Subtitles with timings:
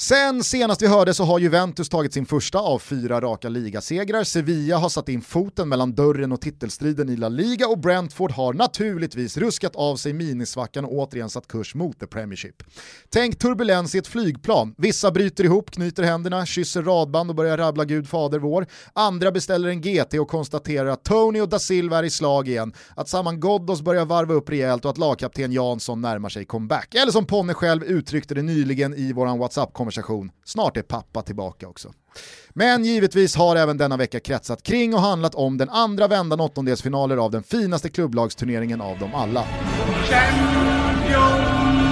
[0.00, 4.76] Sen senast vi hörde så har Juventus tagit sin första av fyra raka ligasegrar, Sevilla
[4.76, 9.36] har satt in foten mellan dörren och titelstriden i La Liga och Brentford har naturligtvis
[9.36, 12.62] ruskat av sig minisvackan och återigen satt kurs mot the Premiership.
[13.08, 17.84] Tänk turbulens i ett flygplan, vissa bryter ihop, knyter händerna, kysser radband och börjar rabbla
[17.84, 22.02] Gud fader vår, andra beställer en GT och konstaterar att Tony och da Silva är
[22.02, 26.28] i slag igen, att Saman Ghoddos börjar varva upp rejält och att lagkapten Jansson närmar
[26.28, 26.94] sig comeback.
[26.94, 30.30] Eller som Ponne själv uttryckte det nyligen i våran WhatsApp-konversation konversation.
[30.44, 31.92] Snart är pappa tillbaka också.
[32.50, 37.16] Men givetvis har även denna vecka kretsat kring och handlat om den andra vändan åttondelsfinaler
[37.16, 39.44] av den finaste klubblagsturneringen av dem alla.
[40.10, 41.89] Champions!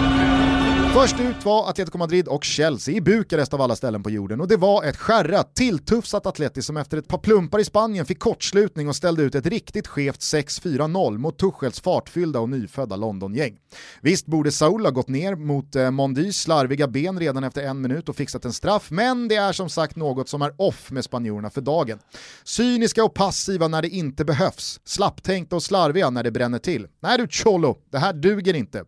[1.00, 4.48] Först ut var Atletico Madrid och Chelsea i Bukarest av alla ställen på jorden och
[4.48, 8.88] det var ett skärrat, tilltufsat Atleti som efter ett par plumpar i Spanien fick kortslutning
[8.88, 13.56] och ställde ut ett riktigt skevt 6-4-0 mot Tuchels fartfyllda och nyfödda Londongäng.
[14.00, 18.08] Visst borde Saul ha gått ner mot eh, Mondys slarviga ben redan efter en minut
[18.08, 21.50] och fixat en straff, men det är som sagt något som är off med spanjorerna
[21.50, 21.98] för dagen.
[22.44, 26.86] Cyniska och passiva när det inte behövs, slapptänkta och slarviga när det bränner till.
[27.00, 28.84] Nej du Cholo, det här duger inte.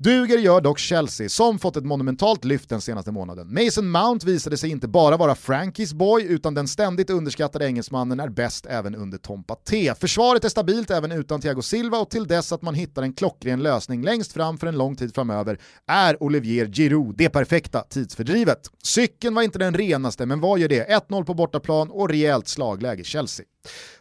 [0.00, 3.54] Duger gör dock Chelsea, som fått ett monumentalt lyft den senaste månaden.
[3.54, 8.28] Mason Mount visade sig inte bara vara Frankies boy, utan den ständigt underskattade engelsmannen är
[8.28, 9.94] bäst även under Tompa T.
[10.00, 13.62] Försvaret är stabilt även utan Thiago Silva och till dess att man hittar en klockren
[13.62, 18.70] lösning längst fram för en lång tid framöver är Olivier Giroud det perfekta tidsfördrivet.
[18.82, 20.88] Cykeln var inte den renaste, men vad gör det?
[21.08, 23.46] 1-0 på bortaplan och rejält slagläge Chelsea.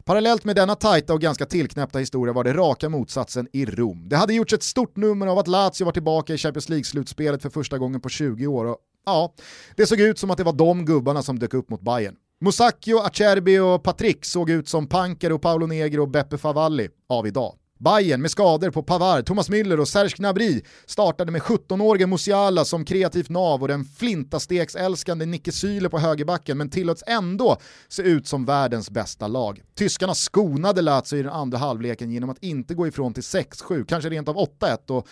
[0.03, 4.09] Parallellt med denna tajta och ganska tillknäppta historia var det raka motsatsen i Rom.
[4.09, 7.49] Det hade gjorts ett stort nummer av att Lazio var tillbaka i Champions League-slutspelet för
[7.49, 9.33] första gången på 20 år och ja,
[9.75, 12.15] det såg ut som att det var de gubbarna som dök upp mot Bayern.
[12.41, 17.27] Musacchio, Acerbi och Patrick såg ut som Panker och Paolo Negro och Beppe Favalli av
[17.27, 17.55] idag.
[17.77, 22.85] Bayern med skador på Pavard, Thomas Müller och Serge Gnabry startade med 17-årige Musiala som
[22.85, 27.57] kreativt nav och den flintasteksälskande Nicke Syle på högerbacken men tillåts ändå
[27.87, 29.61] se ut som världens bästa lag.
[29.75, 34.09] Tyskarna skonade Lazio i den andra halvleken genom att inte gå ifrån till 6-7, kanske
[34.09, 35.07] rent av 8-1 och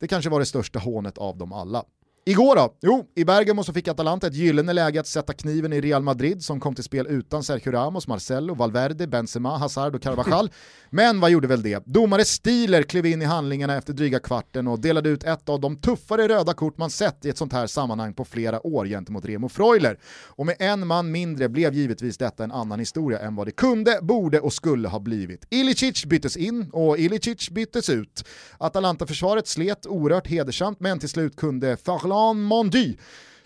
[0.00, 1.84] det kanske var det största hånet av dem alla.
[2.28, 2.74] Igår då?
[2.82, 6.44] Jo, i Bergamo så fick Atalanta ett gyllene läge att sätta kniven i Real Madrid
[6.44, 10.50] som kom till spel utan Sergio Ramos, Marcelo, Valverde, Benzema, Hazard och Carvajal.
[10.90, 11.82] Men vad gjorde väl det?
[11.86, 15.76] Domare Stiler klev in i handlingarna efter dryga kvarten och delade ut ett av de
[15.76, 19.48] tuffare röda kort man sett i ett sånt här sammanhang på flera år gentemot Remo
[19.48, 19.98] Freuler.
[20.26, 23.98] Och med en man mindre blev givetvis detta en annan historia än vad det kunde,
[24.02, 25.46] borde och skulle ha blivit.
[25.50, 28.24] Ilicic byttes in och Ilicic byttes ut.
[28.58, 32.96] Atalanta-försvaret slet oerhört hedersamt men till slut kunde Farlan Jean Mondy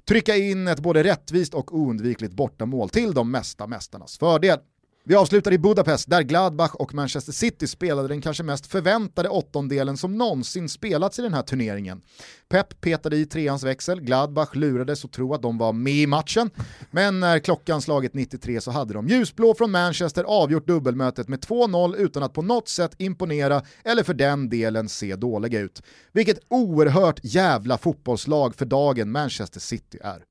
[0.08, 4.58] trycka in ett både rättvist och oundvikligt bortamål till de mesta mästarnas fördel.
[5.04, 9.96] Vi avslutar i Budapest där Gladbach och Manchester City spelade den kanske mest förväntade åttondelen
[9.96, 12.02] som någonsin spelats i den här turneringen.
[12.48, 16.50] Pep petade i treans växel, Gladbach lurades att tro att de var med i matchen,
[16.90, 21.96] men när klockan slagit 93 så hade de ljusblå från Manchester avgjort dubbelmötet med 2-0
[21.96, 25.82] utan att på något sätt imponera eller för den delen se dåliga ut.
[26.12, 30.22] Vilket oerhört jävla fotbollslag för dagen Manchester City är.